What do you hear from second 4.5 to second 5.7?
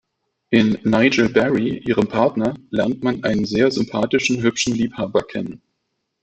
Liebhaber kennen.